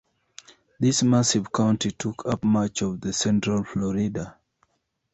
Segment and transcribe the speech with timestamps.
[0.79, 4.35] This massive county took up much of central Florida.